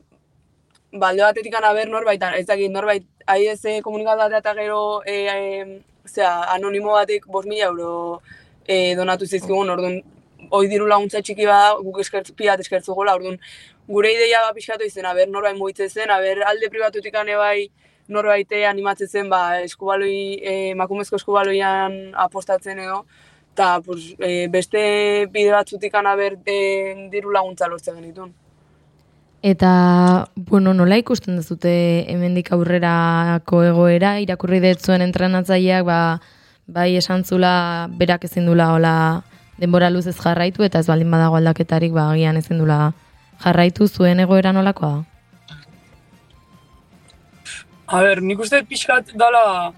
balde 0.91 1.21
batetik 1.21 1.55
aber 1.55 1.88
norbait, 1.88 2.21
ez 2.38 2.45
dakit 2.45 2.71
norbait, 2.71 3.03
ahi 3.27 3.48
ez 3.48 3.62
komunikatu 3.83 4.36
eta 4.36 4.53
gero, 4.53 5.01
e, 5.05 5.27
e, 5.27 5.81
zera, 6.05 6.53
anonimo 6.53 6.91
batek 6.93 7.25
5.000 7.25 7.48
mila 7.48 7.65
euro 7.65 8.21
e, 8.67 8.95
donatu 8.95 9.25
zizkigun, 9.25 9.69
orduan, 9.69 10.01
hoi 10.50 10.67
diru 10.67 10.88
laguntza 10.88 11.21
txiki 11.21 11.45
bada, 11.45 11.75
guk 11.79 12.00
eskertz, 12.00 12.31
piat 12.36 12.60
eskertzu 12.60 12.93
gola, 12.93 13.15
orduan, 13.15 13.39
gure 13.88 14.12
ideia 14.12 14.41
ba 14.41 14.53
pixkatu 14.53 14.86
izen, 14.86 15.05
aber 15.05 15.27
norbait 15.29 15.57
mugitzen 15.57 15.89
zen, 15.89 16.10
aber 16.10 16.43
alde 16.45 16.69
pribatutik 16.69 17.13
bai 17.13 17.69
norbaite 18.07 18.65
animatzen 18.65 19.07
zen, 19.07 19.29
ba, 19.29 19.62
eskubaloi, 19.62 20.41
emakumezko 20.74 21.15
eskubaloian 21.15 22.13
apostatzen 22.15 22.79
edo, 22.79 23.05
eta 23.53 23.79
pues, 23.86 24.15
e, 24.19 24.48
beste 24.48 25.27
bide 25.31 25.51
batzutik 25.51 25.93
aber 25.95 26.38
e, 26.45 27.07
diru 27.12 27.31
laguntza 27.31 27.67
lortzen 27.67 27.95
genitun. 27.95 28.33
Eta, 29.41 30.27
bueno, 30.36 30.74
nola 30.77 31.00
ikusten 31.01 31.39
dezute 31.39 31.71
hemendik 32.12 32.51
aurrerako 32.53 33.63
egoera, 33.65 34.19
irakurri 34.21 34.60
dut 34.62 34.89
entrenatzaileak, 34.93 35.86
ba, 35.86 36.21
bai 36.67 36.95
esan 36.95 37.24
zula 37.24 37.88
berak 38.00 38.25
ezin 38.25 38.45
dula 38.45 38.71
hola 38.75 39.24
denbora 39.57 39.89
luzez 39.89 40.15
jarraitu 40.17 40.63
eta 40.63 40.79
ez 40.79 40.88
baldin 40.88 41.12
badago 41.12 41.36
aldaketarik 41.38 41.91
ba 41.93 42.12
agian 42.12 42.38
ezin 42.38 42.62
dula 42.62 42.93
jarraitu 43.43 43.88
zuen 43.88 44.19
egoera 44.19 44.53
nolakoa 44.53 44.91
da? 44.95 45.05
A 47.91 48.01
ber, 48.05 48.21
nik 48.24 48.39
uste 48.39 48.62
pixkat 48.63 49.10
dala, 49.19 49.74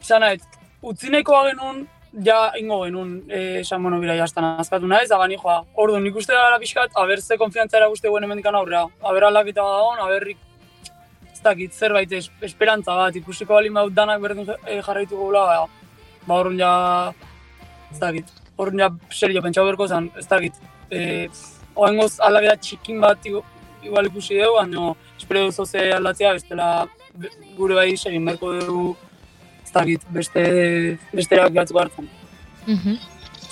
izan 0.00 0.22
nahi, 0.24 0.38
utzi 0.80 1.10
nahikoa 1.12 1.42
genuen, 1.50 1.82
ja 2.12 2.52
ingo 2.58 2.82
genuen, 2.84 3.22
eh, 3.28 3.60
esan 3.60 3.82
bueno, 3.82 4.00
bira 4.00 4.16
jastan 4.16 4.44
azkatu 4.58 4.86
nahi, 4.86 5.06
zagani 5.06 5.36
joa. 5.38 5.64
Ordu, 5.74 5.98
nik 6.00 6.16
uste 6.16 6.32
dala 6.32 6.58
pixkat, 6.58 6.90
aber 6.96 7.20
ze 7.20 7.36
konfiantza 7.38 7.76
era 7.78 7.86
guzti 7.88 8.08
guen 8.08 8.24
emendikan 8.24 8.54
aurrea. 8.54 8.86
Aber 9.02 9.24
aldaketa 9.24 9.62
dagoen, 9.62 9.98
aberrik, 10.00 10.38
ez 11.32 11.40
dakit, 11.42 11.72
zerbait 11.72 12.12
es, 12.12 12.30
esperantza 12.42 12.94
bat, 12.96 13.14
ikusiko 13.16 13.54
balin 13.54 13.72
baut 13.74 13.94
danak 13.94 14.20
berdin 14.20 14.48
eh, 14.66 14.82
jarraitu 14.82 15.16
gula, 15.16 15.44
ba, 15.46 15.66
ba 16.26 16.34
orduan 16.34 16.58
ja, 16.58 17.12
ez 17.92 17.98
dakit, 18.00 18.26
orduan 18.58 18.78
ja 18.78 18.90
serio 19.10 19.40
pentsau 19.42 19.64
berko 19.64 19.86
zen, 19.88 20.10
ez 20.18 20.26
dakit. 20.28 20.54
Eh, 20.90 21.28
Oengoz 21.76 22.18
aldaketa 22.20 22.56
txikin 22.56 23.00
bat 23.00 23.22
igu- 23.24 23.44
igual 23.82 24.06
ikusi 24.10 24.34
dugu, 24.36 24.56
baina 24.58 24.94
espero 25.16 25.44
duzu 25.46 25.64
ze 25.64 25.92
aldatzea, 25.94 26.32
bestela 26.34 26.88
be- 27.14 27.30
gure 27.56 27.74
bai 27.78 27.96
segin 27.96 28.24
beharko 28.26 28.52
dugu, 28.58 28.96
ez 29.70 29.74
dakit, 29.78 30.02
beste, 30.10 30.42
beste 31.14 31.34
erabaki 31.34 31.54
batzuk 31.54 31.78
hartzen. 31.78 32.08
Mhm. 32.66 32.98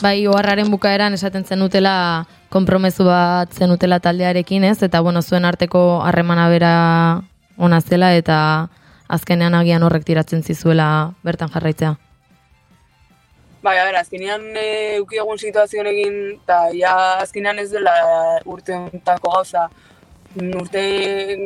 Bai, 0.03 0.27
oharraren 0.27 0.71
bukaeran 0.71 1.15
esaten 1.15 1.45
zenutela 1.45 2.27
konpromezu 2.51 3.05
bat 3.05 3.53
zenutela 3.53 3.99
taldearekin, 4.01 4.65
ez? 4.65 4.83
Eta 4.83 5.01
bueno, 5.01 5.23
zuen 5.23 5.45
arteko 5.45 6.03
harremana 6.03 6.49
bera 6.49 7.23
ona 7.57 7.81
zela 7.81 8.15
eta 8.15 8.69
azkenean 9.09 9.55
agian 9.55 9.83
horrek 9.83 10.05
tiratzen 10.05 10.43
zizuela 10.43 11.15
bertan 11.25 11.51
jarraitzea. 11.51 11.97
Bai, 13.63 13.77
a 13.79 13.85
ber, 13.85 13.97
azkenean 13.97 14.43
e, 14.57 15.01
uki 15.03 15.19
egun 15.19 15.39
situazio 15.39 15.81
honekin, 15.81 16.39
eta 16.45 16.69
ja 16.79 16.95
azkenean 17.25 17.59
ez 17.59 17.71
dela 17.73 17.95
urte 18.47 18.75
hontako 18.75 19.33
gauza. 19.35 19.69
Mm, 20.37 20.61
Urte 20.61 20.83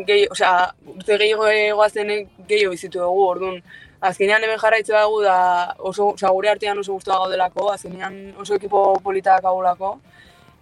gehi, 0.07 0.27
osea, 0.31 0.75
urte 0.93 1.17
gehiago 1.17 1.49
goazen 1.79 2.11
gehiago 2.49 2.75
bizitu 2.75 2.99
dugu, 2.99 3.25
orduan. 3.31 3.63
Azkenean 4.03 4.43
hemen 4.43 4.59
jarraitzea 4.59 5.05
dugu 5.07 5.21
da 5.23 5.37
oso, 5.79 6.09
osea, 6.17 6.31
gure 6.35 6.49
artean 6.51 6.81
oso 6.83 6.97
guztua 6.97 7.21
gaudelako, 7.21 7.69
azkenean 7.71 8.17
oso 8.43 8.57
ekipo 8.57 8.81
politak 9.05 9.45
agulako. 9.47 9.93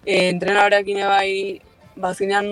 E, 0.04 0.28
entrenarekin 0.28 1.00
bai, 1.08 1.30
ba, 1.96 2.10
azkenean 2.10 2.50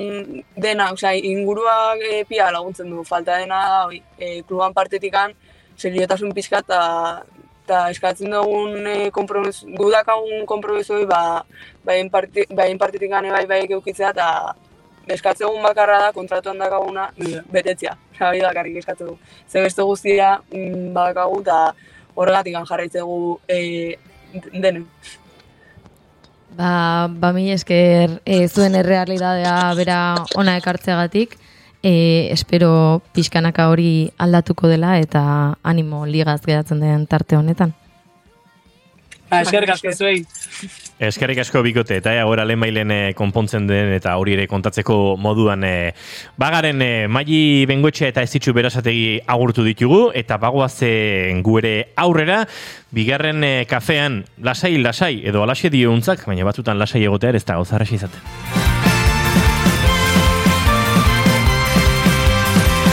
dena, 0.57 0.87
osea, 0.97 1.13
inguruak 1.33 2.01
e, 2.09 2.23
pia 2.31 2.49
laguntzen 2.55 2.89
du, 2.95 3.05
falta 3.05 3.37
dena 3.37 3.61
da, 3.67 3.83
hori, 3.91 4.01
e, 4.17 4.31
kluban 4.49 4.73
partetikan, 4.79 5.37
seriotasun 5.77 6.33
pixka 6.33 6.65
eta 6.65 6.81
eta 7.69 7.83
eskatzen 7.93 8.33
dugun 8.33 8.89
e, 8.89 8.97
kompromiso, 9.13 9.69
gudakagun 9.77 10.47
kompromiso 10.49 10.97
hori, 10.97 11.05
ba, 11.13 11.45
baien, 11.85 12.09
parti, 12.09 12.49
baien 12.49 12.81
partitik 12.81 13.13
gane 13.13 13.35
bai 13.37 13.45
bai 13.51 13.61
eukitzea, 13.69 14.17
eta 14.17 14.57
eskatzen 15.19 15.51
dugun 15.51 15.69
bakarra 15.69 16.01
da 16.07 16.13
kontratuan 16.17 16.65
dakaguna 16.65 17.11
betetzea. 17.53 17.99
Hori 18.21 18.43
dakarrik 18.43 18.81
eskatzen 18.81 19.13
du. 19.13 19.17
Ze 19.49 19.63
beste 19.63 19.83
guztia 19.83 20.39
mm, 20.53 20.93
badakagu, 20.95 21.41
eta 21.45 21.59
horregatik 22.19 22.57
jarraitzegu 22.69 23.39
e, 23.49 23.97
denen. 24.53 24.87
Ba, 26.59 27.09
ba 27.09 27.33
mila 27.37 27.55
esker 27.55 28.19
e, 28.25 28.47
zuen 28.49 28.75
errealidadea 28.75 29.59
bera 29.79 29.99
ona 30.37 30.57
ekartzeagatik, 30.59 31.37
e, 31.83 31.93
espero 32.33 33.03
pixkanaka 33.15 33.69
hori 33.71 34.11
aldatuko 34.19 34.69
dela 34.69 34.97
eta 34.99 35.23
animo 35.63 36.07
ligaz 36.07 36.41
geratzen 36.47 36.81
den 36.81 37.07
tarte 37.07 37.37
honetan. 37.37 37.75
Ba, 39.29 39.43
eskerrik 39.45 39.75
asko 39.75 39.93
zuei. 39.93 40.23
Eskerrik 40.99 41.39
asko 41.45 41.61
bikote, 41.63 42.01
eta 42.01 42.11
ea 42.17 42.25
gora 42.27 42.43
lehen 42.49 42.63
bailen 42.65 42.91
eh, 42.91 43.13
konpontzen 43.15 43.69
den 43.69 43.93
eta 43.95 44.17
hori 44.19 44.35
ere 44.35 44.49
kontatzeko 44.51 45.17
moduan 45.21 45.63
eh, 45.69 45.93
bagaren 46.41 46.83
eh, 46.83 47.07
maili 47.07 47.67
bengoetxe 47.71 48.09
eta 48.11 48.25
ez 48.27 48.33
ditxu 48.33 48.55
berasategi 48.57 49.21
agurtu 49.31 49.63
ditugu, 49.67 50.09
eta 50.19 50.41
bagoazen 50.43 51.45
gu 51.47 51.59
ere 51.63 51.75
aurrera, 51.95 52.41
bigarren 52.91 53.45
eh, 53.47 53.67
kafean 53.71 54.25
lasai, 54.43 54.75
lasai, 54.83 55.15
edo 55.29 55.45
alaxe 55.47 55.71
diontzak, 55.71 56.27
baina 56.27 56.49
batzutan 56.49 56.81
lasai 56.81 57.05
egotea 57.05 57.37
ez 57.37 57.45
da 57.45 57.61
gauzarra 57.61 57.87
izaten. 57.87 58.58